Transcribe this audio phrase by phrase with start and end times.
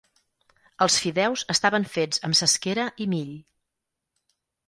[0.85, 3.31] Els fideus estaven fets amb cesquera i mill.